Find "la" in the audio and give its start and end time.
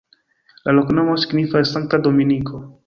0.69-0.73